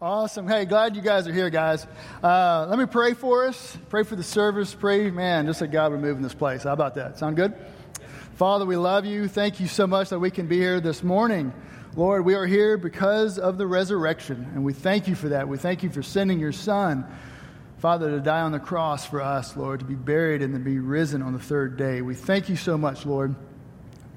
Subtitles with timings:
[0.00, 0.46] Awesome.
[0.46, 1.86] Hey, glad you guys are here, guys.
[2.22, 3.78] Uh, let me pray for us.
[3.88, 4.74] Pray for the service.
[4.74, 6.64] Pray, man, just that God would move in this place.
[6.64, 7.18] How about that?
[7.18, 7.54] Sound good?
[8.34, 9.26] Father, we love you.
[9.26, 11.50] Thank you so much that we can be here this morning.
[11.94, 15.48] Lord, we are here because of the resurrection, and we thank you for that.
[15.48, 17.06] We thank you for sending your Son,
[17.78, 20.78] Father, to die on the cross for us, Lord, to be buried and to be
[20.78, 22.02] risen on the third day.
[22.02, 23.34] We thank you so much, Lord,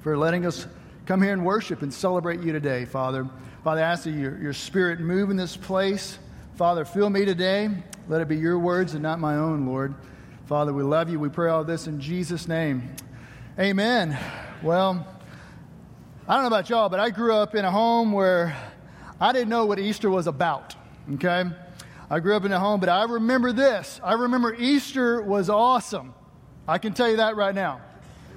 [0.02, 0.66] for letting us
[1.06, 3.30] come here and worship and celebrate you today, Father.
[3.62, 6.18] Father, I ask that your, your spirit move in this place.
[6.56, 7.68] Father, fill me today.
[8.08, 9.94] Let it be your words and not my own, Lord.
[10.46, 11.20] Father, we love you.
[11.20, 12.96] We pray all this in Jesus' name.
[13.58, 14.16] Amen.
[14.62, 15.06] Well,
[16.26, 18.56] I don't know about y'all, but I grew up in a home where
[19.20, 20.74] I didn't know what Easter was about.
[21.12, 21.44] Okay?
[22.08, 24.00] I grew up in a home, but I remember this.
[24.02, 26.14] I remember Easter was awesome.
[26.66, 27.82] I can tell you that right now.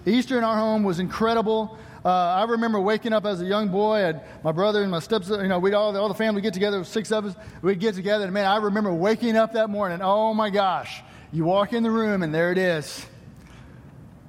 [0.05, 1.77] Easter in our home was incredible.
[2.05, 5.39] Uh, I remember waking up as a young boy, and my brother and my stepson,
[5.39, 8.26] you know, we'd all, all the family get together, six of us, we'd get together,
[8.26, 11.02] and man, I remember waking up that morning, oh my gosh,
[11.32, 13.05] you walk in the room, and there it is.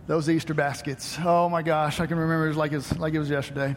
[0.07, 1.19] Those Easter baskets.
[1.25, 3.75] Oh my gosh, I can remember it like, it's, like it was yesterday.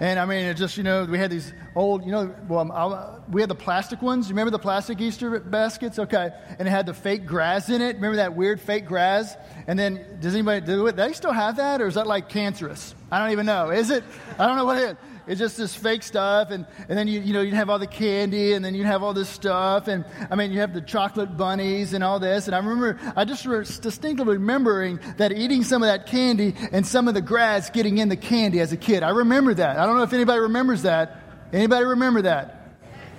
[0.00, 3.22] And I mean, it just, you know, we had these old, you know, well, I'll,
[3.30, 4.28] we had the plastic ones.
[4.28, 5.98] You remember the plastic Easter baskets?
[5.98, 6.30] Okay.
[6.58, 7.96] And it had the fake grass in it.
[7.96, 9.36] Remember that weird fake grass?
[9.66, 10.96] And then, does anybody do it?
[10.96, 12.94] They still have that, or is that like cancerous?
[13.12, 13.68] I don't even know.
[13.68, 14.02] Is it?
[14.38, 14.96] I don't know what it is.
[15.30, 17.86] It's just this fake stuff, and, and then you, you know, you'd have all the
[17.86, 21.36] candy, and then you'd have all this stuff, and I mean, you have the chocolate
[21.36, 22.48] bunnies and all this.
[22.48, 26.84] And I remember, I just re- distinctly remembering that eating some of that candy and
[26.84, 29.04] some of the grass getting in the candy as a kid.
[29.04, 29.78] I remember that.
[29.78, 31.22] I don't know if anybody remembers that.
[31.52, 32.74] Anybody remember that?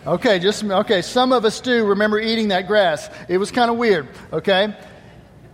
[0.05, 3.09] Okay, just, okay, some of us do remember eating that grass.
[3.29, 4.75] It was kind of weird, okay?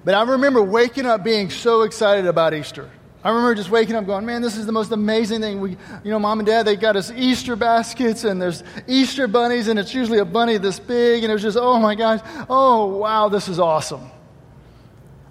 [0.04, 2.90] But I remember waking up being so excited about Easter.
[3.24, 5.60] I remember just waking up going, man, this is the most amazing thing.
[5.60, 5.72] We,
[6.04, 9.80] you know, mom and dad, they got us Easter baskets and there's Easter bunnies and
[9.80, 11.24] it's usually a bunny this big.
[11.24, 14.12] And it was just, oh my gosh, oh wow, this is awesome.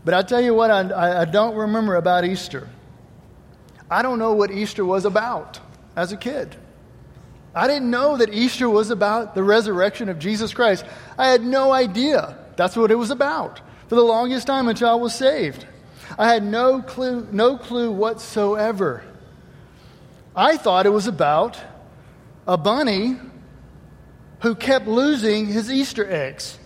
[0.05, 2.69] But I tell you what, I, I don't remember about Easter.
[3.91, 5.61] I don't know what Easter was about
[5.95, 6.57] as a kid.
[7.55, 10.85] I didn't know that Easter was about the resurrection of Jesus Christ.
[11.17, 14.95] I had no idea that's what it was about for the longest time until I
[14.95, 15.67] was saved.
[16.19, 19.05] I had no clue, no clue whatsoever.
[20.35, 21.59] I thought it was about
[22.47, 23.17] a bunny
[24.41, 26.59] who kept losing his Easter eggs.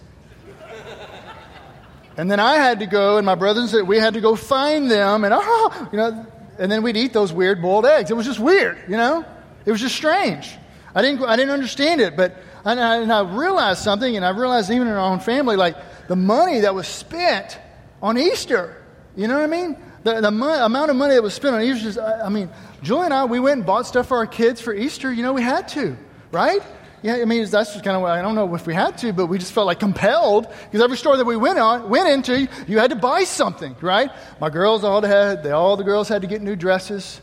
[2.17, 4.91] And then I had to go, and my brothers and we had to go find
[4.91, 6.27] them, and oh, you know,
[6.59, 8.11] and then we'd eat those weird boiled eggs.
[8.11, 9.25] It was just weird, you know.
[9.65, 10.57] It was just strange.
[10.95, 14.71] I didn't, I didn't understand it, but I, and I realized something, and I realized
[14.71, 15.77] even in our own family, like
[16.09, 17.59] the money that was spent
[18.03, 18.80] on Easter
[19.17, 19.77] you know what I mean?
[20.03, 22.49] The, the mo- amount of money that was spent on Easter, just, I, I mean,
[22.83, 25.13] Julie and I, we went and bought stuff for our kids for Easter.
[25.13, 25.97] You know, we had to,
[26.33, 26.63] right?
[27.03, 29.27] Yeah, I mean, that's just kind of, I don't know if we had to, but
[29.27, 32.79] we just felt like compelled because every store that we went on, went into, you
[32.79, 34.11] had to buy something, right?
[34.41, 37.21] My girls all had, they, all the girls had to get new dresses.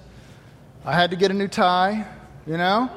[0.84, 2.08] I had to get a new tie,
[2.46, 2.90] you know?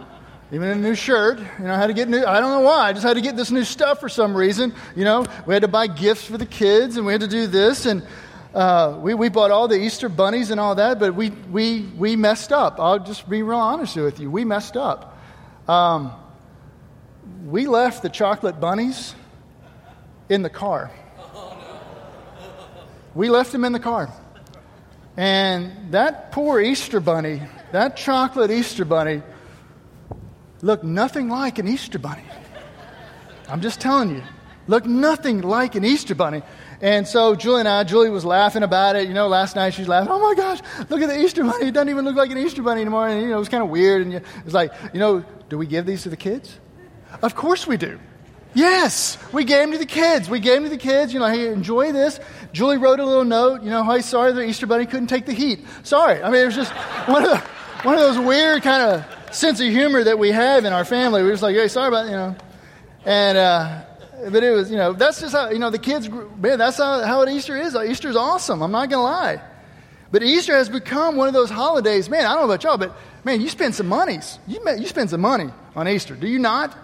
[0.53, 1.39] even a new shirt.
[1.39, 3.21] You know, I had to get new, I don't know why, I just had to
[3.21, 4.75] get this new stuff for some reason.
[4.97, 7.47] You know, we had to buy gifts for the kids and we had to do
[7.47, 7.87] this.
[7.87, 8.03] And
[8.55, 12.17] uh, we, we bought all the Easter bunnies and all that, but we, we, we
[12.17, 12.81] messed up.
[12.81, 14.31] I'll just be real honest with you.
[14.31, 15.17] We messed up.
[15.69, 16.13] Um,
[17.45, 19.15] we left the chocolate bunnies
[20.29, 20.91] in the car.
[23.15, 24.13] We left them in the car.
[25.17, 29.23] And that poor Easter bunny, that chocolate Easter bunny,
[30.63, 32.25] looked nothing like an Easter bunny.
[33.49, 34.23] I'm just telling you,
[34.71, 36.43] looked nothing like an Easter bunny.
[36.81, 39.07] And so Julie and I, Julie was laughing about it.
[39.09, 41.67] You know, last night she's laughing, oh my gosh, look at the Easter bunny.
[41.67, 43.09] It doesn't even look like an Easter bunny anymore.
[43.09, 44.07] And, you know, it was kind of weird.
[44.07, 46.59] And it's like, you know, do we give these to the kids?
[47.21, 47.99] Of course we do.
[48.55, 50.31] Yes, we gave them to the kids.
[50.31, 51.13] We gave them to the kids.
[51.13, 52.19] You know, hey, enjoy this.
[52.53, 53.63] Julie wrote a little note.
[53.63, 55.67] You know, hey, sorry the Easter bunny couldn't take the heat.
[55.83, 56.23] Sorry.
[56.23, 56.73] I mean, it was just
[57.09, 57.39] one of, the,
[57.83, 61.23] one of those weird kind of sense of humor that we have in our family.
[61.23, 62.37] We're just like, hey, sorry about, you know.
[63.05, 63.83] And, uh,
[64.31, 67.03] but it was, you know, that's just how, you know, the kids, man, that's how,
[67.03, 67.75] how Easter is.
[67.75, 68.63] Easter's awesome.
[68.63, 69.43] I'm not going to lie.
[70.13, 72.09] But Easter has become one of those holidays.
[72.09, 74.39] Man, I don't know about y'all, but man, you spend some monies.
[74.47, 76.15] You, you spend some money on Easter.
[76.15, 76.77] Do you not?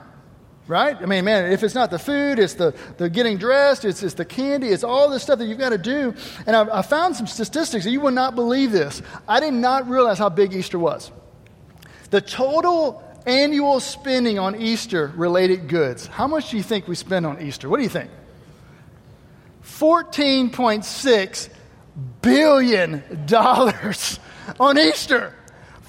[0.69, 0.97] Right?
[1.01, 4.15] I mean, man, if it's not the food, it's the, the getting dressed, it's, it's
[4.15, 6.13] the candy, it's all this stuff that you've got to do.
[6.45, 9.01] And I, I found some statistics, you will not believe this.
[9.29, 11.13] I did not realize how big Easter was.
[12.11, 16.07] The total annual spending on Easter related goods.
[16.07, 17.69] How much do you think we spend on Easter?
[17.69, 18.11] What do you think?
[19.65, 21.49] $14.6
[22.23, 23.03] billion
[24.61, 25.35] on Easter.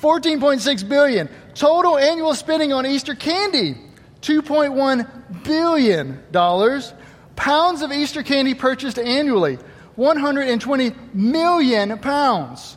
[0.02, 1.30] 14.6 billion.
[1.54, 3.78] Total annual spending on Easter candy.
[4.22, 6.24] $2.1 billion.
[7.36, 9.60] Pounds of Easter candy purchased annually,
[9.96, 12.76] 120 million pounds.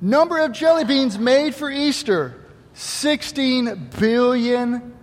[0.00, 2.39] Number of jelly beans made for Easter,
[2.80, 4.94] 16 billion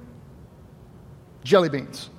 [1.43, 2.09] jelly beans.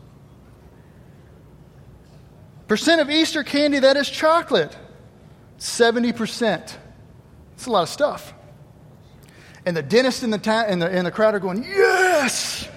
[2.69, 4.77] Percent of Easter candy that is chocolate,
[5.59, 6.77] 70%.
[7.55, 8.35] It's a lot of stuff.
[9.67, 12.69] And the dentist in the, ta- in the, in the crowd are going, Yes!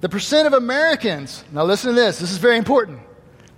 [0.00, 3.00] the percent of Americans, now listen to this, this is very important.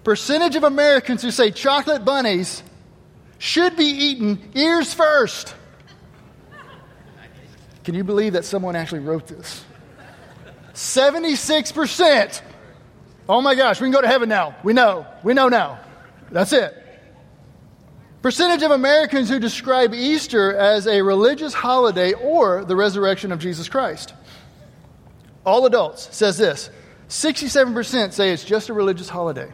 [0.04, 2.62] Percentage of Americans who say chocolate bunnies
[3.36, 5.54] should be eaten ears first.
[7.86, 9.64] Can you believe that someone actually wrote this?
[10.74, 12.42] 76%.
[13.28, 14.56] Oh my gosh, we can go to heaven now.
[14.64, 15.06] We know.
[15.22, 15.78] We know now.
[16.32, 16.74] That's it.
[18.22, 23.68] Percentage of Americans who describe Easter as a religious holiday or the resurrection of Jesus
[23.68, 24.14] Christ.
[25.44, 26.70] All adults says this.
[27.08, 29.52] 67% say it's just a religious holiday.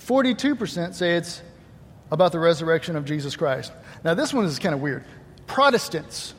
[0.00, 1.42] 42% say it's
[2.10, 3.70] about the resurrection of Jesus Christ.
[4.02, 5.04] Now, this one is kind of weird.
[5.46, 6.34] Protestants,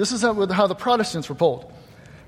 [0.00, 0.32] this is how,
[0.66, 1.70] the Protestants were polled.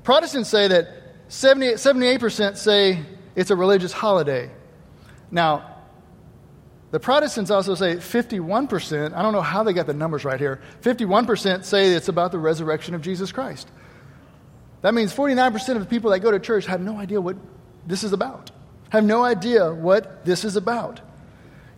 [0.04, 0.88] Protestants say that
[1.28, 3.00] 78, 78% say
[3.34, 4.50] it's a religious holiday.
[5.30, 5.76] Now,
[6.90, 10.60] the Protestants also say 51%, I don't know how they got the numbers right here,
[10.82, 13.70] 51% say it's about the resurrection of Jesus Christ.
[14.82, 17.38] That means 49% of the people that go to church have no idea what
[17.86, 18.50] this is about,
[18.90, 21.00] have no idea what this is about.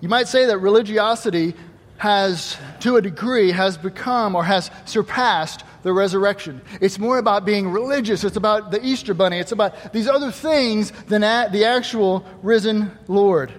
[0.00, 1.55] You might say that religiosity
[1.99, 6.61] has, to a degree, has become or has surpassed the resurrection.
[6.81, 8.25] It's more about being religious.
[8.25, 9.38] It's about the Easter bunny.
[9.38, 13.52] It's about these other things than the actual risen Lord.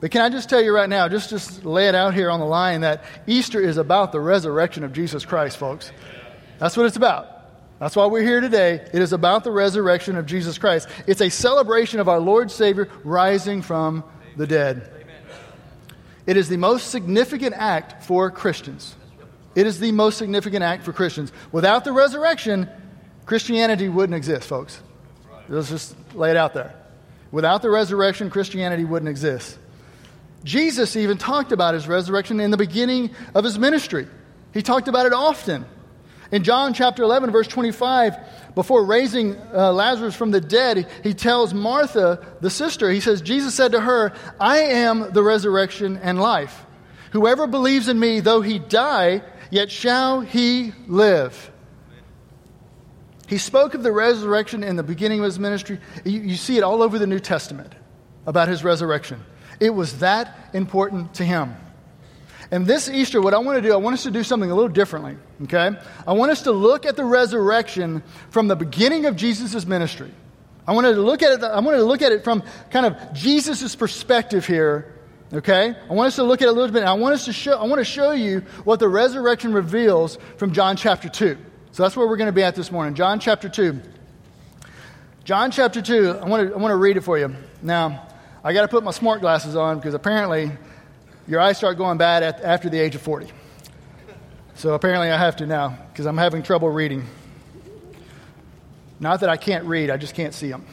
[0.00, 2.38] But can I just tell you right now, just, just lay it out here on
[2.38, 5.90] the line, that Easter is about the resurrection of Jesus Christ, folks.
[6.58, 7.26] That's what it's about.
[7.80, 8.74] That's why we're here today.
[8.92, 10.88] It is about the resurrection of Jesus Christ.
[11.06, 14.04] It's a celebration of our Lord Savior rising from
[14.36, 14.97] the dead.
[16.28, 18.94] It is the most significant act for Christians.
[19.54, 21.32] It is the most significant act for Christians.
[21.52, 22.68] Without the resurrection,
[23.24, 24.78] Christianity wouldn't exist, folks.
[25.48, 26.74] Let's just lay it out there.
[27.32, 29.56] Without the resurrection, Christianity wouldn't exist.
[30.44, 34.06] Jesus even talked about his resurrection in the beginning of his ministry.
[34.52, 35.64] He talked about it often.
[36.30, 41.54] In John chapter 11, verse 25, before raising uh, Lazarus from the dead, he tells
[41.54, 46.66] Martha, the sister, he says, Jesus said to her, I am the resurrection and life.
[47.12, 51.50] Whoever believes in me, though he die, yet shall he live.
[53.26, 55.78] He spoke of the resurrection in the beginning of his ministry.
[56.04, 57.74] You, you see it all over the New Testament
[58.26, 59.22] about his resurrection.
[59.60, 61.54] It was that important to him.
[62.50, 64.54] And this Easter, what I want to do, I want us to do something a
[64.54, 65.70] little differently, okay?
[66.06, 70.10] I want us to look at the resurrection from the beginning of Jesus' ministry.
[70.66, 73.12] I want to look at it, I want to look at it from kind of
[73.12, 74.94] Jesus' perspective here,
[75.32, 75.74] okay?
[75.90, 76.84] I want us to look at it a little bit.
[76.84, 80.52] I want us to show, I want to show you what the resurrection reveals from
[80.52, 81.36] John chapter 2.
[81.72, 82.94] So that's where we're going to be at this morning.
[82.94, 83.78] John chapter 2.
[85.24, 87.34] John chapter 2, I want to, I want to read it for you.
[87.60, 88.08] Now,
[88.42, 90.50] I got to put my smart glasses on because apparently
[91.28, 93.28] your eyes start going bad at, after the age of 40.
[94.54, 97.06] So apparently I have to now because I'm having trouble reading.
[98.98, 100.66] Not that I can't read, I just can't see them.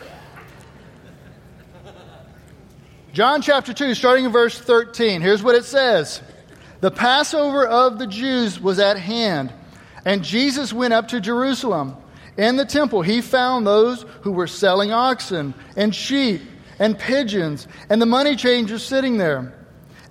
[3.13, 5.22] John chapter 2, starting in verse 13.
[5.22, 6.22] Here's what it says
[6.82, 9.53] The Passover of the Jews was at hand,
[10.06, 11.98] and Jesus went up to Jerusalem.
[12.38, 16.41] In the temple, he found those who were selling oxen and sheep
[16.79, 19.53] and pigeons, and the money changers sitting there.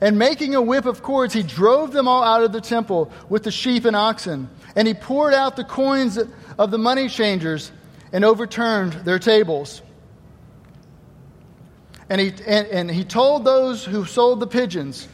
[0.00, 3.44] And making a whip of cords, he drove them all out of the temple with
[3.44, 4.50] the sheep and oxen.
[4.76, 6.18] And he poured out the coins
[6.58, 7.70] of the money changers
[8.12, 9.82] and overturned their tables.
[12.08, 15.08] And he, and, and he told those who sold the pigeons,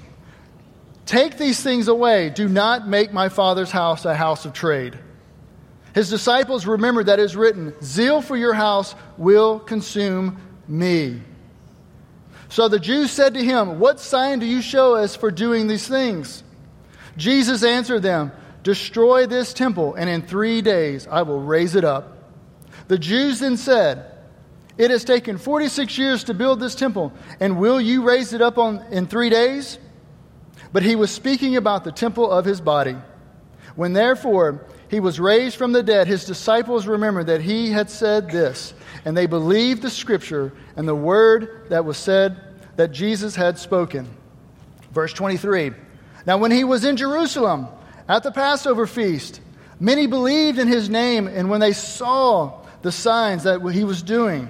[1.07, 2.31] Take these things away.
[2.31, 4.99] Do not make my father's house a house of trade.
[5.95, 11.23] His disciples remembered that it is written, Zeal for your house will consume me.
[12.51, 15.87] So the Jews said to him, What sign do you show us for doing these
[15.87, 16.43] things?
[17.17, 18.33] Jesus answered them,
[18.65, 22.19] Destroy this temple, and in three days I will raise it up.
[22.89, 24.05] The Jews then said,
[24.77, 28.59] It has taken 46 years to build this temple, and will you raise it up
[28.59, 29.79] on, in three days?
[30.73, 32.97] But he was speaking about the temple of his body.
[33.77, 38.31] When therefore he was raised from the dead, his disciples remembered that he had said
[38.31, 42.41] this and they believed the scripture and the word that was said
[42.77, 44.09] that Jesus had spoken.
[44.93, 45.73] Verse 23
[46.27, 47.69] Now, when he was in Jerusalem
[48.09, 49.41] at the Passover feast,
[49.81, 54.47] Many believed in his name, and when they saw the signs that he was doing,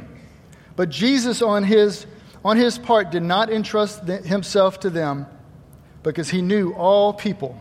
[0.74, 2.04] but Jesus, on his,
[2.44, 5.26] on his part, did not entrust himself to them
[6.02, 7.56] because he knew all people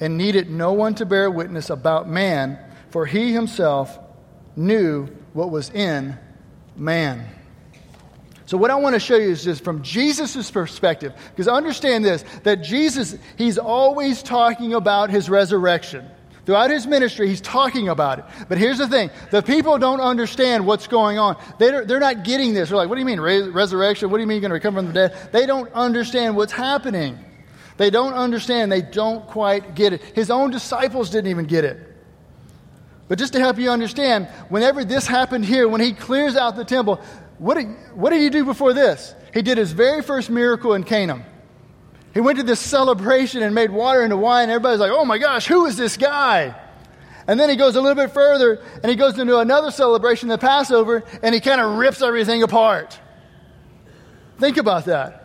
[0.00, 2.58] and needed no one to bear witness about man,
[2.90, 3.98] for he himself
[4.56, 6.18] knew what was in
[6.76, 7.26] man.
[8.46, 12.24] So, what I want to show you is just from Jesus' perspective, because understand this
[12.42, 16.06] that Jesus, he's always talking about his resurrection.
[16.44, 18.26] Throughout his ministry, he's talking about it.
[18.50, 21.36] But here's the thing the people don't understand what's going on.
[21.58, 22.68] They're, they're not getting this.
[22.68, 24.10] They're like, what do you mean, resurrection?
[24.10, 25.32] What do you mean you're going to recover from the dead?
[25.32, 27.18] They don't understand what's happening.
[27.76, 28.70] They don't understand.
[28.70, 30.02] They don't quite get it.
[30.14, 31.94] His own disciples didn't even get it.
[33.08, 36.64] But just to help you understand, whenever this happened here, when he clears out the
[36.64, 37.00] temple,
[37.38, 39.14] what did, what did he do before this?
[39.34, 41.24] He did his very first miracle in Canaan.
[42.14, 45.46] He went to this celebration and made water into wine, everybody's like, oh my gosh,
[45.46, 46.54] who is this guy?
[47.26, 50.38] And then he goes a little bit further and he goes into another celebration, the
[50.38, 52.98] Passover, and he kind of rips everything apart.
[54.38, 55.23] Think about that.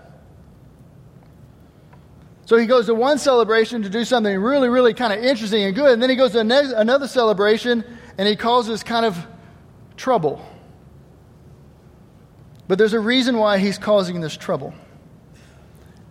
[2.50, 5.76] So he goes to one celebration to do something really, really kind of interesting and
[5.76, 5.92] good.
[5.92, 7.86] And then he goes to another celebration
[8.18, 9.16] and he causes kind of
[9.98, 10.44] trouble.
[12.68, 14.74] But there's a reason why he's causing this trouble.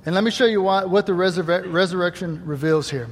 [0.07, 3.09] And let me show you why, what the resurre- resurrection reveals here.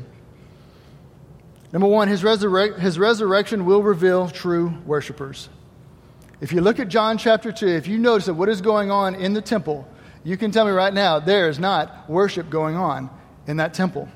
[1.72, 5.48] Number one, his, resurre- his resurrection will reveal true worshipers.
[6.40, 9.16] If you look at John chapter 2, if you notice that what is going on
[9.16, 9.88] in the temple,
[10.26, 13.10] you can tell me right now there is not worship going on
[13.46, 14.08] in that temple.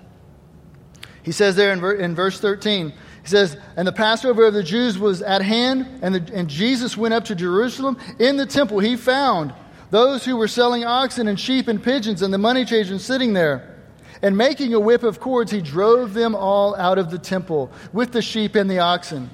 [1.23, 4.65] He says there in, ver- in verse 13, he says, And the Passover of the
[4.65, 7.97] Jews was at hand, and, the, and Jesus went up to Jerusalem.
[8.19, 9.55] In the temple, he found
[9.93, 13.77] those who were selling oxen and sheep and pigeons and the money changers sitting there.
[14.21, 18.11] And making a whip of cords, he drove them all out of the temple with
[18.11, 19.31] the sheep and the oxen.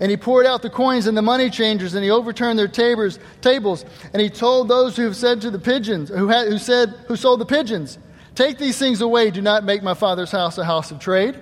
[0.00, 3.18] And he poured out the coins and the money changers, and he overturned their tables.
[3.40, 3.84] tables.
[4.12, 7.40] And he told those who said to the pigeons, who, had, who said, who sold
[7.40, 7.98] the pigeons,
[8.34, 9.30] "Take these things away.
[9.30, 11.36] Do not make my father's house a house of trade."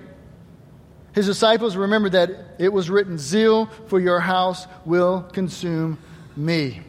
[1.13, 5.99] His disciples remembered that it was written, "Zeal for your house will consume
[6.35, 6.81] me."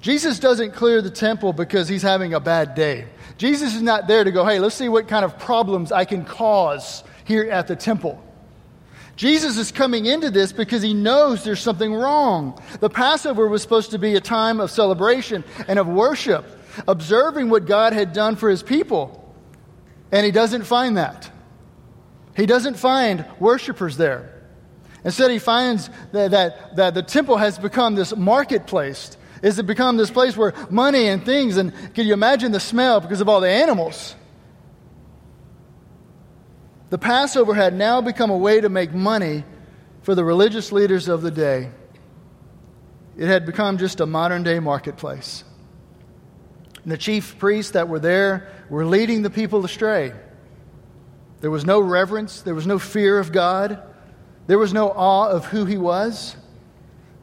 [0.00, 3.04] Jesus doesn't clear the temple because he's having a bad day.
[3.36, 6.24] Jesus is not there to go, "Hey, let's see what kind of problems I can
[6.24, 8.18] cause here at the temple."
[9.16, 12.60] Jesus is coming into this because he knows there's something wrong.
[12.80, 16.46] The Passover was supposed to be a time of celebration and of worship,
[16.88, 19.34] observing what God had done for his people.
[20.10, 21.30] And he doesn't find that.
[22.36, 24.34] He doesn't find worshipers there.
[25.04, 29.16] Instead, he finds that, that, that the temple has become this marketplace.
[29.42, 33.00] Is it become this place where money and things, and can you imagine the smell
[33.00, 34.14] because of all the animals?
[36.90, 39.44] The Passover had now become a way to make money
[40.02, 41.70] for the religious leaders of the day.
[43.16, 45.44] It had become just a modern day marketplace.
[46.82, 50.12] And the chief priests that were there were leading the people astray.
[51.40, 53.82] There was no reverence, there was no fear of God,
[54.46, 56.36] there was no awe of who He was.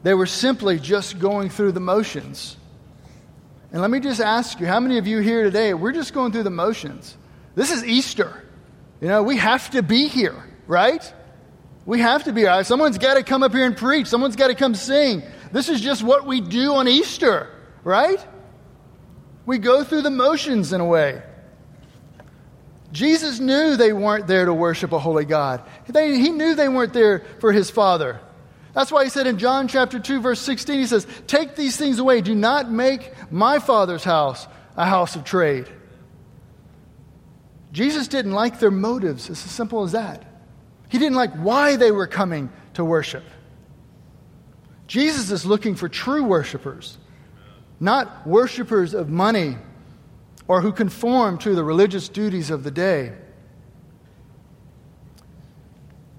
[0.02, 2.56] They were simply just going through the motions.
[3.70, 6.32] And let me just ask you how many of you here today, we're just going
[6.32, 7.16] through the motions?
[7.54, 8.44] This is Easter.
[9.00, 11.14] You know, we have to be here, right?
[11.86, 12.64] We have to be here.
[12.64, 14.08] Someone's got to come up here and preach.
[14.08, 15.22] Someone's got to come sing.
[15.52, 17.48] This is just what we do on Easter,
[17.84, 18.24] right?
[19.46, 21.22] We go through the motions in a way.
[22.92, 25.62] Jesus knew they weren't there to worship a holy God.
[25.88, 28.20] They, he knew they weren't there for his Father.
[28.74, 31.98] That's why he said in John chapter 2, verse 16, he says, Take these things
[31.98, 32.20] away.
[32.20, 35.68] Do not make my Father's house a house of trade.
[37.72, 39.28] Jesus didn't like their motives.
[39.28, 40.24] It's as simple as that.
[40.88, 43.24] He didn't like why they were coming to worship.
[44.86, 46.96] Jesus is looking for true worshipers,
[47.78, 49.56] not worshipers of money
[50.46, 53.12] or who conform to the religious duties of the day.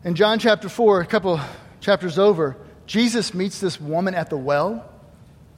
[0.04, 1.40] In John chapter 4, a couple
[1.82, 4.88] chapters over, Jesus meets this woman at the well.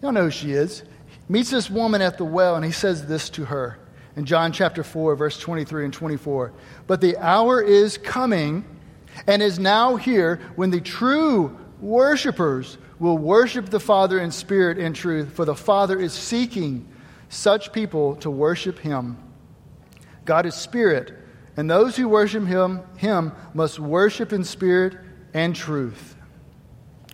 [0.01, 0.79] Don't know who she is.
[0.79, 3.77] He meets this woman at the well, and he says this to her
[4.15, 6.51] in John chapter 4, verse 23 and 24.
[6.87, 8.65] But the hour is coming
[9.27, 14.95] and is now here when the true worshipers will worship the Father in spirit and
[14.95, 16.87] truth, for the Father is seeking
[17.29, 19.17] such people to worship him.
[20.25, 21.13] God is spirit,
[21.57, 24.97] and those who worship him, him must worship in spirit
[25.33, 26.15] and truth.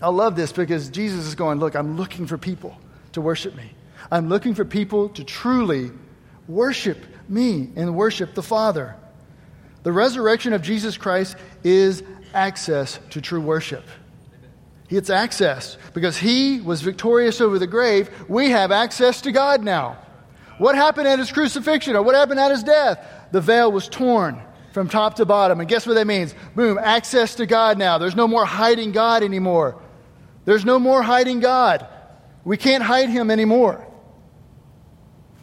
[0.01, 2.77] I love this because Jesus is going, Look, I'm looking for people
[3.13, 3.71] to worship me.
[4.11, 5.91] I'm looking for people to truly
[6.47, 6.97] worship
[7.29, 8.95] me and worship the Father.
[9.83, 13.83] The resurrection of Jesus Christ is access to true worship.
[14.89, 15.77] It's access.
[15.93, 19.97] Because he was victorious over the grave, we have access to God now.
[20.57, 23.05] What happened at his crucifixion or what happened at his death?
[23.31, 24.41] The veil was torn
[24.73, 25.59] from top to bottom.
[25.59, 26.35] And guess what that means?
[26.55, 27.97] Boom, access to God now.
[27.97, 29.81] There's no more hiding God anymore.
[30.45, 31.87] There's no more hiding God.
[32.43, 33.86] We can't hide him anymore.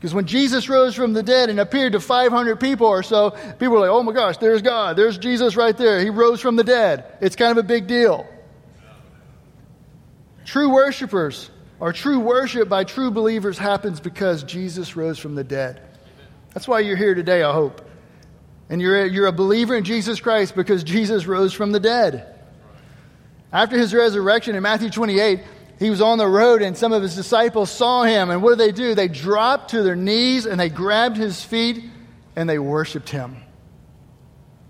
[0.04, 3.70] Because when Jesus rose from the dead and appeared to 500 people or so, people
[3.70, 4.96] were like, oh my gosh, there's God.
[4.96, 5.98] There's Jesus right there.
[6.00, 7.16] He rose from the dead.
[7.22, 8.26] It's kind of a big deal.
[10.44, 11.48] True worshipers
[11.80, 15.80] or true worship by true believers happens because Jesus rose from the dead.
[16.52, 17.80] That's why you're here today, I hope.
[18.68, 22.30] And you're a, you're a believer in Jesus Christ because Jesus rose from the dead.
[23.50, 25.40] After his resurrection in Matthew 28,
[25.84, 28.30] he was on the road and some of his disciples saw him.
[28.30, 28.94] And what did they do?
[28.94, 31.84] They dropped to their knees and they grabbed his feet
[32.34, 33.36] and they worshiped him.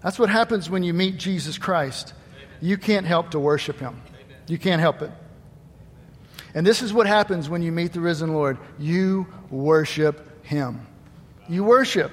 [0.03, 2.15] That's what happens when you meet Jesus Christ.
[2.61, 4.03] You can't help to worship him.
[4.49, 5.13] You can't help it.
[6.53, 10.85] And this is what happens when you meet the risen Lord you worship him.
[11.49, 12.11] You worship.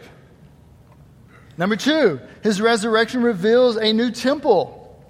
[1.57, 5.03] Number two, his resurrection reveals a new temple.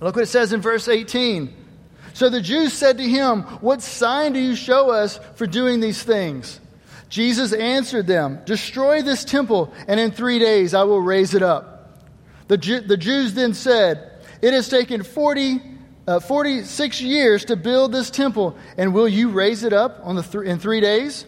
[0.00, 1.63] Look what it says in verse 18.
[2.14, 6.02] So the Jews said to him, What sign do you show us for doing these
[6.02, 6.60] things?
[7.08, 12.00] Jesus answered them, Destroy this temple, and in three days I will raise it up.
[12.48, 12.56] The,
[12.86, 15.74] the Jews then said, It has taken 40
[16.06, 20.22] uh, 46 years to build this temple, and will you raise it up on the
[20.22, 21.24] th- in three days?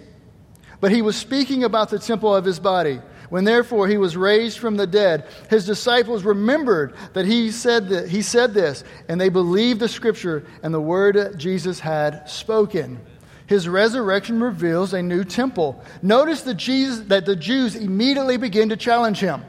[0.81, 3.01] But he was speaking about the temple of his body.
[3.29, 8.09] When therefore he was raised from the dead, his disciples remembered that he said, that
[8.09, 13.01] he said this, and they believed the scripture and the word Jesus had spoken.
[13.47, 15.83] His resurrection reveals a new temple.
[16.03, 19.45] Notice that, Jesus, that the Jews immediately begin to challenge him.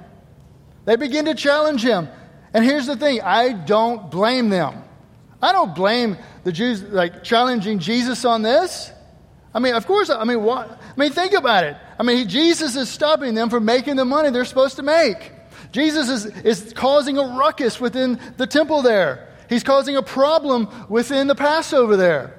[0.85, 2.07] They begin to challenge him.
[2.53, 4.83] And here's the thing I don't blame them.
[5.41, 8.91] I don't blame the Jews like challenging Jesus on this.
[9.53, 10.69] I mean, of course, I mean, what?
[10.69, 11.77] I mean, think about it.
[11.99, 15.31] I mean, Jesus is stopping them from making the money they're supposed to make.
[15.71, 19.27] Jesus is, is causing a ruckus within the temple there.
[19.49, 22.33] He's causing a problem within the Passover there.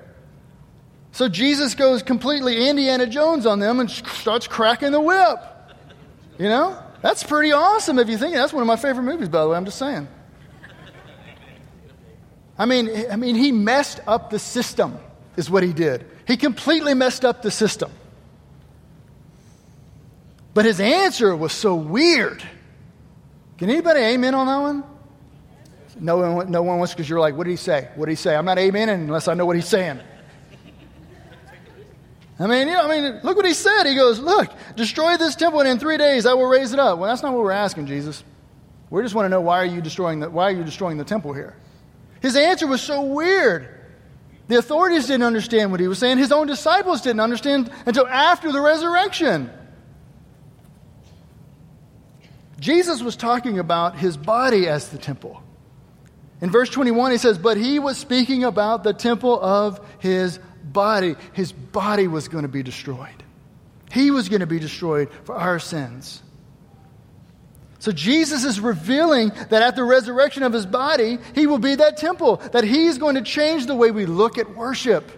[1.12, 5.38] So Jesus goes completely Indiana Jones on them and starts cracking the whip.
[6.38, 6.82] You know?
[7.02, 8.34] That's pretty awesome if you think.
[8.34, 9.56] That's one of my favorite movies, by the way.
[9.56, 10.08] I'm just saying.
[12.58, 14.98] I mean, I mean, he messed up the system,
[15.36, 16.04] is what he did.
[16.26, 17.90] He completely messed up the system.
[20.58, 22.42] But his answer was so weird.
[23.58, 24.82] Can anybody amen on that one?
[26.00, 27.88] No one, no one wants because you're like, what did he say?
[27.94, 28.34] What did he say?
[28.34, 30.00] I'm not amen unless I know what he's saying.
[32.40, 33.84] I mean, you know, I mean, look what he said.
[33.84, 36.98] He goes, Look, destroy this temple, and in three days I will raise it up.
[36.98, 38.24] Well, that's not what we're asking, Jesus.
[38.90, 41.04] We just want to know why are you destroying the, why are you destroying the
[41.04, 41.54] temple here?
[42.20, 43.68] His answer was so weird.
[44.48, 46.18] The authorities didn't understand what he was saying.
[46.18, 49.52] His own disciples didn't understand until after the resurrection.
[52.58, 55.42] Jesus was talking about his body as the temple.
[56.40, 61.16] In verse 21, he says, But he was speaking about the temple of his body.
[61.32, 63.22] His body was going to be destroyed.
[63.90, 66.22] He was going to be destroyed for our sins.
[67.80, 71.96] So Jesus is revealing that at the resurrection of his body, he will be that
[71.96, 75.10] temple, that he's going to change the way we look at worship.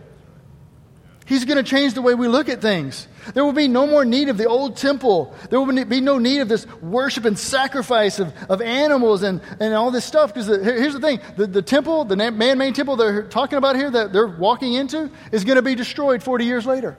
[1.30, 3.06] He's going to change the way we look at things.
[3.34, 5.32] There will be no more need of the old temple.
[5.48, 9.72] There will be no need of this worship and sacrifice of, of animals and, and
[9.72, 10.34] all this stuff.
[10.34, 13.88] Because here's the thing the, the temple, the man made temple they're talking about here
[13.88, 16.98] that they're walking into, is going to be destroyed 40 years later.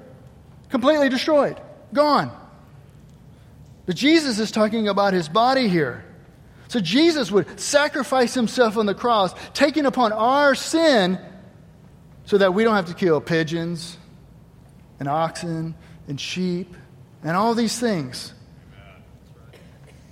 [0.70, 1.60] Completely destroyed.
[1.92, 2.32] Gone.
[3.86, 6.06] But Jesus is talking about his body here.
[6.70, 11.20] So Jesus would sacrifice himself on the cross, taking upon our sin
[12.24, 13.98] so that we don't have to kill pigeons
[15.02, 15.76] and oxen
[16.08, 16.74] and sheep
[17.24, 18.34] and all these things.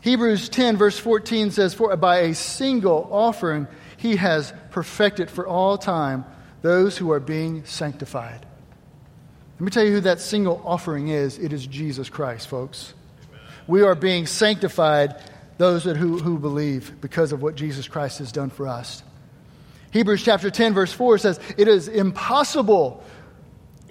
[0.02, 5.78] Hebrews 10, verse 14 says, For by a single offering he has perfected for all
[5.78, 6.26] time
[6.62, 8.46] those who are being sanctified.
[9.54, 11.38] Let me tell you who that single offering is.
[11.38, 12.94] It is Jesus Christ, folks
[13.70, 15.22] we are being sanctified,
[15.60, 19.04] those who, who believe, because of what Jesus Christ has done for us.
[19.92, 23.04] Hebrews chapter 10, verse 4 says, It is impossible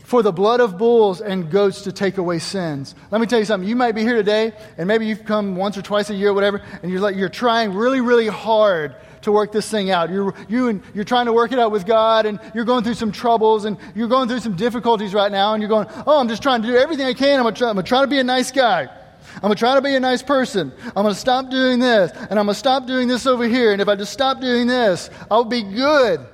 [0.09, 2.95] for the blood of bulls and goats to take away sins.
[3.11, 3.69] Let me tell you something.
[3.69, 6.33] You might be here today, and maybe you've come once or twice a year, or
[6.33, 10.09] whatever, and you're like you're trying really, really hard to work this thing out.
[10.09, 12.95] You're, you and, you're trying to work it out with God, and you're going through
[12.95, 16.29] some troubles, and you're going through some difficulties right now, and you're going, oh, I'm
[16.29, 17.39] just trying to do everything I can.
[17.39, 18.89] I'm going to try to be a nice guy.
[19.35, 20.73] I'm going to try to be a nice person.
[20.87, 23.73] I'm going to stop doing this, and I'm going to stop doing this over here.
[23.73, 26.27] And if I just stop doing this, I'll be good.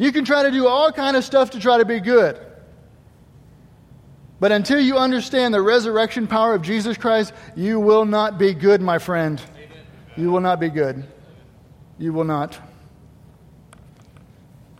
[0.00, 2.40] You can try to do all kind of stuff to try to be good.
[4.40, 8.80] But until you understand the resurrection power of Jesus Christ, you will not be good,
[8.80, 9.38] my friend.
[10.16, 11.06] You will not be good.
[11.98, 12.58] You will not.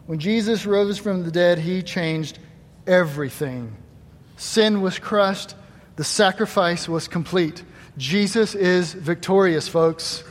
[0.06, 2.38] When Jesus rose from the dead, he changed
[2.86, 3.76] everything.
[4.38, 5.54] Sin was crushed,
[5.96, 7.62] the sacrifice was complete.
[7.98, 10.24] Jesus is victorious, folks.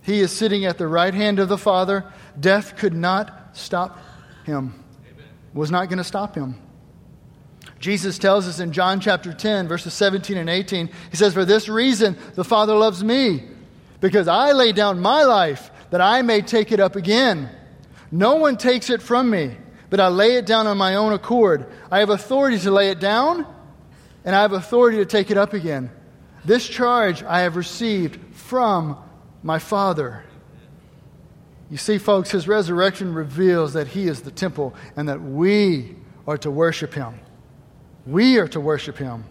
[0.00, 2.06] He is sitting at the right hand of the Father.
[2.40, 3.98] Death could not stop
[4.44, 4.82] him,
[5.52, 6.60] was not going to stop him.
[7.78, 11.68] Jesus tells us in John chapter 10, verses 17 and 18, he says, For this
[11.68, 13.42] reason the Father loves me,
[14.00, 17.50] because I lay down my life that I may take it up again.
[18.10, 19.56] No one takes it from me,
[19.90, 21.66] but I lay it down on my own accord.
[21.90, 23.46] I have authority to lay it down,
[24.24, 25.90] and I have authority to take it up again.
[26.44, 28.96] This charge I have received from
[29.42, 30.24] my Father.
[31.70, 35.96] You see, folks, his resurrection reveals that he is the temple and that we
[36.26, 37.18] are to worship him.
[38.06, 39.24] We are to worship him.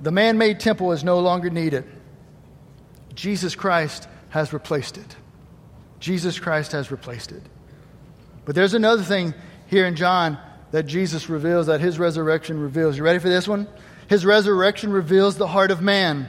[0.00, 1.84] The man made temple is no longer needed.
[3.14, 5.16] Jesus Christ has replaced it.
[6.00, 7.42] Jesus Christ has replaced it.
[8.44, 9.34] But there's another thing
[9.66, 10.38] here in John
[10.70, 12.96] that Jesus reveals, that his resurrection reveals.
[12.96, 13.66] You ready for this one?
[14.08, 16.28] His resurrection reveals the heart of man.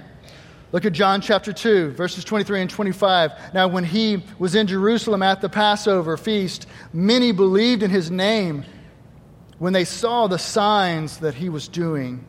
[0.71, 3.53] Look at John chapter 2, verses 23 and 25.
[3.53, 8.65] Now, when he was in Jerusalem at the Passover feast, many believed in his name
[9.59, 12.25] when they saw the signs that he was doing.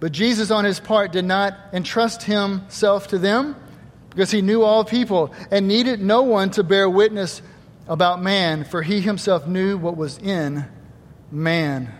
[0.00, 3.56] But Jesus, on his part, did not entrust himself to them
[4.10, 7.42] because he knew all people and needed no one to bear witness
[7.88, 10.64] about man, for he himself knew what was in
[11.32, 11.92] man.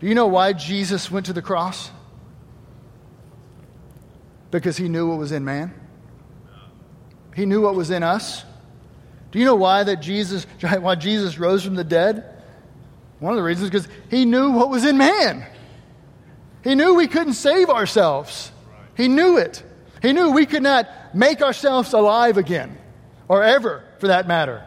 [0.00, 1.90] Do you know why Jesus went to the cross?
[4.54, 5.74] Because he knew what was in man.
[7.34, 8.44] He knew what was in us.
[9.32, 12.24] Do you know why that Jesus why Jesus rose from the dead?
[13.18, 15.44] One of the reasons is because he knew what was in man.
[16.62, 18.52] He knew we couldn't save ourselves.
[18.96, 19.60] He knew it.
[20.00, 22.78] He knew we could not make ourselves alive again,
[23.26, 24.64] or ever for that matter.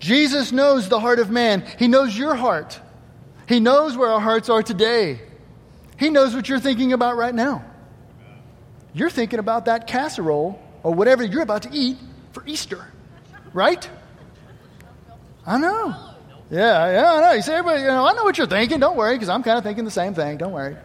[0.00, 1.64] Jesus knows the heart of man.
[1.78, 2.78] He knows your heart.
[3.48, 5.22] He knows where our hearts are today.
[5.96, 7.64] He knows what you're thinking about right now.
[8.94, 11.98] You're thinking about that casserole or whatever you're about to eat
[12.32, 12.86] for Easter,
[13.52, 13.88] right?
[15.44, 15.94] I know.
[16.50, 17.32] Yeah, yeah, I know.
[17.32, 18.78] You say, everybody, you know, I know what you're thinking.
[18.78, 20.36] Don't worry, because I'm kind of thinking the same thing.
[20.36, 20.76] Don't worry.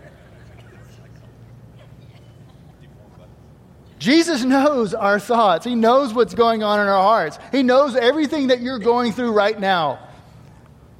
[3.99, 5.65] Jesus knows our thoughts.
[5.65, 7.37] He knows what's going on in our hearts.
[7.51, 9.99] He knows everything that you're going through right now.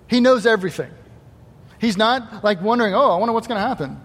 [0.08, 0.92] He knows everything.
[1.80, 4.02] He's not like wondering, oh, I wonder what's going to happen.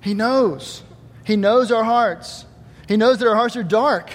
[0.00, 0.82] He knows.
[1.26, 2.46] He knows our hearts.
[2.86, 4.14] He knows that our hearts are dark.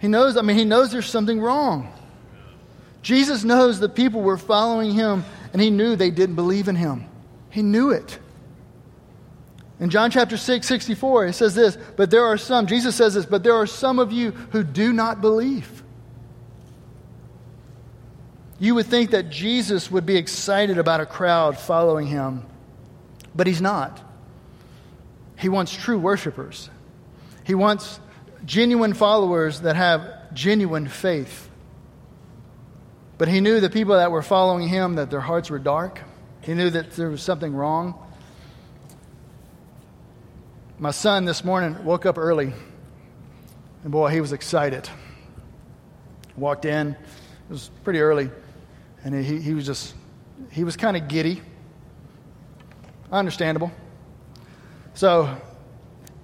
[0.00, 1.92] He knows, I mean, he knows there's something wrong.
[3.02, 7.06] Jesus knows that people were following him, and he knew they didn't believe in him.
[7.50, 8.18] He knew it.
[9.78, 13.24] In John chapter 6, 64, it says this, but there are some, Jesus says this,
[13.24, 15.84] but there are some of you who do not believe.
[18.58, 22.44] You would think that Jesus would be excited about a crowd following him,
[23.36, 24.09] but he's not.
[25.40, 26.68] He wants true worshipers.
[27.44, 27.98] He wants
[28.44, 31.48] genuine followers that have genuine faith.
[33.16, 36.00] But he knew the people that were following him that their hearts were dark.
[36.42, 37.94] He knew that there was something wrong.
[40.78, 42.52] My son this morning woke up early,
[43.82, 44.88] and boy, he was excited.
[46.36, 46.96] Walked in, it
[47.50, 48.30] was pretty early,
[49.04, 49.94] and he, he was just,
[50.50, 51.42] he was kind of giddy.
[53.12, 53.70] Understandable.
[54.94, 55.36] So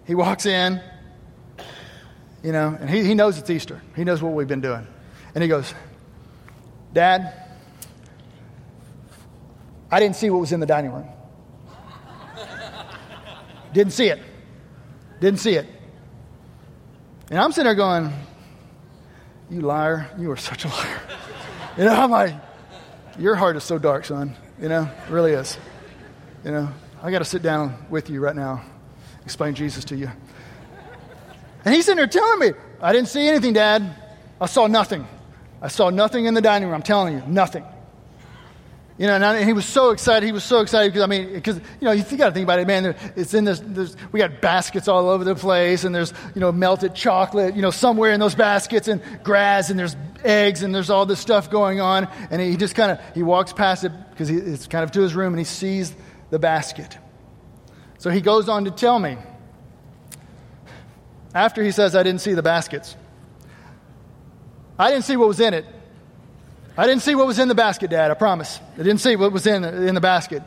[0.06, 0.80] he walks in,
[2.42, 3.80] you know, and he, he knows it's Easter.
[3.94, 4.86] He knows what we've been doing.
[5.34, 5.74] And he goes,
[6.92, 7.32] Dad,
[9.90, 11.08] I didn't see what was in the dining room.
[13.72, 14.20] Didn't see it.
[15.20, 15.66] Didn't see it.
[17.30, 18.12] And I'm sitting there going,
[19.50, 20.08] You liar.
[20.18, 21.00] You are such a liar.
[21.76, 22.34] You know, I'm like,
[23.18, 24.36] Your heart is so dark, son.
[24.60, 25.58] You know, it really is.
[26.44, 26.68] You know,
[27.02, 28.62] I got to sit down with you right now,
[29.24, 30.10] explain Jesus to you.
[31.64, 33.94] And he's in there telling me, I didn't see anything, Dad.
[34.40, 35.06] I saw nothing.
[35.60, 36.76] I saw nothing in the dining room.
[36.76, 37.64] I'm telling you, nothing.
[38.98, 40.24] You know, and he was so excited.
[40.24, 42.60] He was so excited because I mean, because you know, you got to think about
[42.60, 42.96] it, man.
[43.14, 43.60] It's in this.
[43.62, 47.60] There's, we got baskets all over the place, and there's you know melted chocolate, you
[47.60, 51.50] know, somewhere in those baskets, and grass, and there's eggs, and there's all this stuff
[51.50, 52.08] going on.
[52.30, 55.14] And he just kind of he walks past it because it's kind of to his
[55.14, 55.94] room, and he sees
[56.30, 56.98] the basket.
[57.98, 59.16] So he goes on to tell me,
[61.34, 62.96] after he says, I didn't see the baskets,
[64.78, 65.64] I didn't see what was in it.
[66.76, 68.60] I didn't see what was in the basket, Dad, I promise.
[68.74, 70.42] I didn't see what was in, in the basket.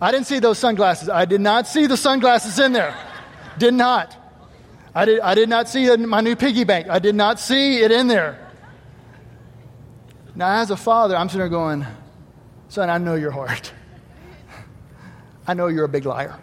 [0.00, 1.08] I didn't see those sunglasses.
[1.08, 2.96] I did not see the sunglasses in there.
[3.58, 4.16] Did not.
[4.94, 6.88] I did, I did not see my new piggy bank.
[6.88, 8.38] I did not see it in there.
[10.34, 11.86] Now, as a father, I'm sitting there going,
[12.68, 13.72] Son, I know your heart.
[15.46, 16.38] I know you're a big liar.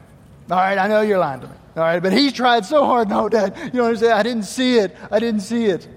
[0.51, 1.53] All right, I know you're lying to me.
[1.75, 3.09] All right, but he tried so hard.
[3.09, 4.13] No, Dad, you know don't understand.
[4.13, 4.95] I didn't see it.
[5.11, 5.87] I didn't see it.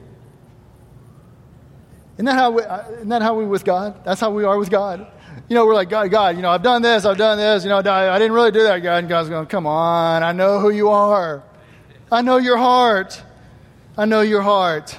[2.15, 4.05] Isn't that how we, uh, isn't that how we with God?
[4.05, 5.07] That's how we are with God.
[5.49, 7.71] You know, we're like, God, God, you know, I've done this, I've done this, you
[7.71, 8.99] know, I, I didn't really do that, God.
[8.99, 11.43] And God's going, come on, I know who you are.
[12.11, 13.23] I know your heart.
[13.97, 14.97] I know your heart.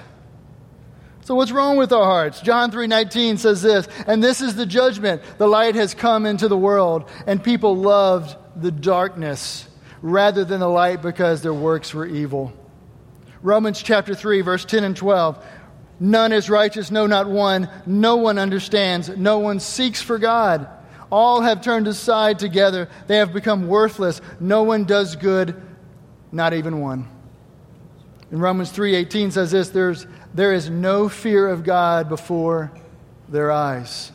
[1.25, 2.41] So what's wrong with our hearts?
[2.41, 5.21] John 3:19 says this, and this is the judgment.
[5.37, 9.67] The light has come into the world, and people loved the darkness
[10.01, 12.51] rather than the light because their works were evil.
[13.41, 15.43] Romans chapter 3 verse 10 and 12.
[15.99, 17.69] None is righteous, no not one.
[17.85, 20.67] No one understands, no one seeks for God.
[21.09, 22.89] All have turned aside together.
[23.07, 24.19] They have become worthless.
[24.41, 25.61] No one does good,
[26.31, 27.07] not even one.
[28.31, 32.71] In Romans 3:18 says this, there's there is no fear of God before
[33.29, 34.11] their eyes.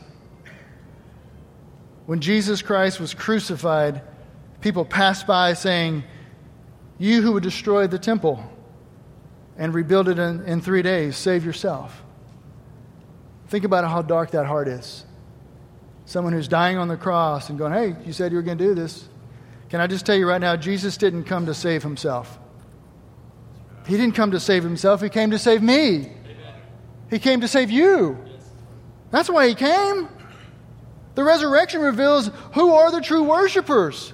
[2.06, 4.02] When Jesus Christ was crucified,
[4.60, 6.04] people passed by saying,
[6.98, 8.42] You who would destroy the temple
[9.56, 12.02] and rebuild it in, in three days, save yourself.
[13.48, 15.04] Think about how dark that heart is.
[16.04, 18.64] Someone who's dying on the cross and going, Hey, you said you were going to
[18.64, 19.08] do this.
[19.68, 22.38] Can I just tell you right now, Jesus didn't come to save himself.
[23.88, 26.12] He didn't come to save himself, he came to save me.
[27.08, 28.18] He came to save you.
[29.10, 30.10] That's why he came.
[31.14, 34.12] The resurrection reveals who are the true worshipers.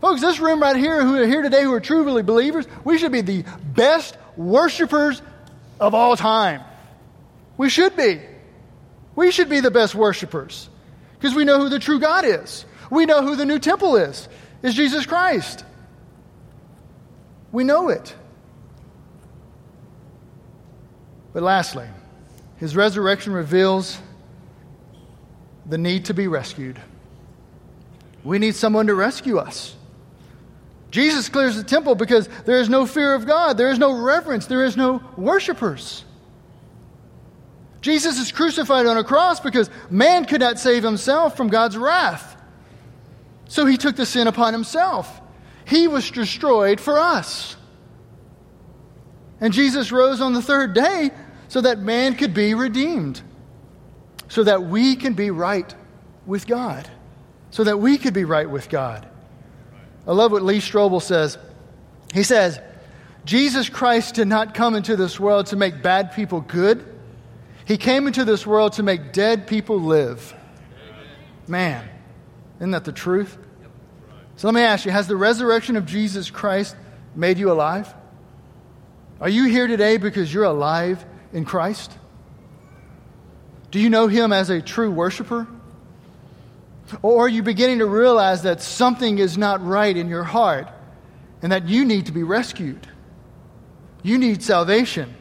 [0.00, 3.10] Folks, this room right here, who are here today, who are truly believers, we should
[3.10, 3.44] be the
[3.74, 5.20] best worshipers
[5.80, 6.62] of all time.
[7.56, 8.20] We should be.
[9.16, 10.70] We should be the best worshipers
[11.18, 12.64] because we know who the true God is.
[12.90, 14.28] We know who the new temple is,
[14.62, 15.64] is Jesus Christ.
[17.50, 18.14] We know it.
[21.32, 21.86] But lastly,
[22.56, 23.98] his resurrection reveals
[25.66, 26.80] the need to be rescued.
[28.24, 29.76] We need someone to rescue us.
[30.90, 34.46] Jesus clears the temple because there is no fear of God, there is no reverence,
[34.46, 36.04] there is no worshipers.
[37.80, 42.36] Jesus is crucified on a cross because man could not save himself from God's wrath.
[43.48, 45.20] So he took the sin upon himself.
[45.64, 47.56] He was destroyed for us.
[49.40, 51.10] And Jesus rose on the third day
[51.48, 53.22] so that man could be redeemed,
[54.28, 55.74] so that we can be right
[56.26, 56.88] with God,
[57.50, 59.08] so that we could be right with God.
[60.06, 61.38] I love what Lee Strobel says.
[62.12, 62.60] He says,
[63.24, 66.84] Jesus Christ did not come into this world to make bad people good.
[67.64, 70.34] He came into this world to make dead people live.
[71.46, 71.88] Man,
[72.58, 73.36] isn't that the truth?
[74.36, 76.76] So let me ask you Has the resurrection of Jesus Christ
[77.14, 77.92] made you alive?
[79.20, 81.92] Are you here today because you're alive in Christ?
[83.70, 85.46] Do you know Him as a true worshiper?
[87.02, 90.68] Or are you beginning to realize that something is not right in your heart
[91.42, 92.88] and that you need to be rescued?
[94.02, 95.14] You need salvation.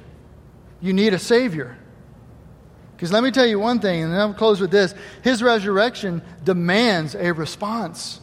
[0.81, 1.77] You need a Savior.
[2.95, 6.21] Because let me tell you one thing, and then I'll close with this His resurrection
[6.43, 8.19] demands a response.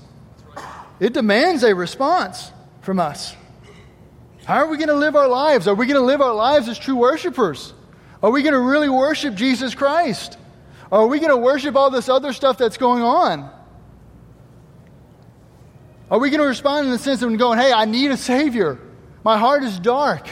[1.00, 3.36] It demands a response from us.
[4.46, 5.66] How are we going to live our lives?
[5.66, 7.74] Are we going to live our lives as true worshipers?
[8.22, 10.38] Are we going to really worship Jesus Christ?
[10.88, 13.50] Or are we going to worship all this other stuff that's going on?
[16.09, 18.78] Are we going to respond in the sense of going, hey, I need a Savior?
[19.24, 20.28] My heart is dark.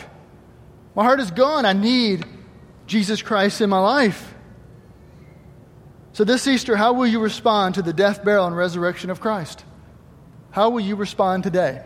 [0.95, 1.65] My heart is gone.
[1.65, 2.25] I need
[2.87, 4.33] Jesus Christ in my life.
[6.13, 9.65] So, this Easter, how will you respond to the death, burial, and resurrection of Christ?
[10.53, 11.85] How will you respond today?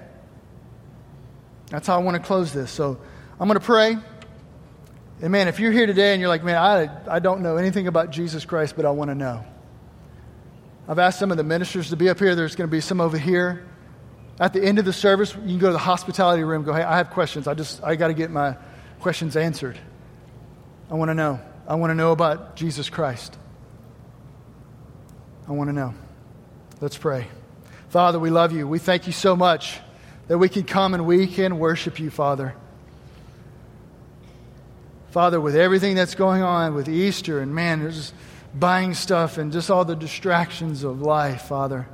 [1.70, 2.70] That's how I want to close this.
[2.70, 2.98] So,
[3.40, 3.96] I'm going to pray.
[5.20, 7.86] And man, if you're here today and you're like, man, I, I don't know anything
[7.86, 9.44] about Jesus Christ, but I want to know.
[10.88, 12.34] I've asked some of the ministers to be up here.
[12.34, 13.66] There's going to be some over here.
[14.40, 16.82] At the end of the service, you can go to the hospitality room go, hey,
[16.82, 17.46] I have questions.
[17.46, 18.56] I just, I got to get my
[19.00, 19.78] questions answered.
[20.90, 21.40] I want to know.
[21.66, 23.36] I want to know about Jesus Christ.
[25.46, 25.94] I want to know.
[26.80, 27.26] Let's pray.
[27.88, 28.66] Father, we love you.
[28.66, 29.80] We thank you so much
[30.28, 32.54] that we can come and we can worship you, Father.
[35.10, 38.12] Father, with everything that's going on with Easter and man, there's
[38.54, 41.88] buying stuff and just all the distractions of life, Father.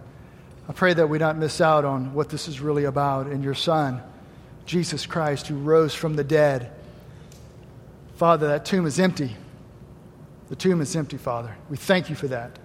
[0.69, 3.55] I pray that we not miss out on what this is really about in your
[3.55, 4.03] Son,
[4.67, 6.73] Jesus Christ, who rose from the dead.
[8.17, 9.37] Father, that tomb is empty.
[10.49, 11.57] The tomb is empty, Father.
[11.71, 12.59] We thank you for that.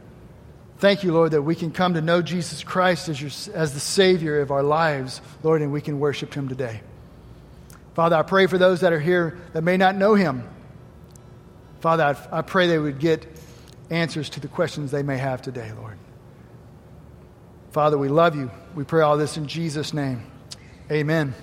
[0.79, 3.81] Thank you, Lord, that we can come to know Jesus Christ as, your, as the
[3.81, 6.79] Savior of our lives, Lord, and we can worship Him today.
[7.95, 10.47] Father, I pray for those that are here that may not know Him.
[11.81, 13.27] Father, I, I pray they would get
[13.89, 15.97] answers to the questions they may have today, Lord.
[17.71, 18.49] Father, we love you.
[18.73, 20.23] We pray all this in Jesus' name.
[20.89, 21.35] Amen.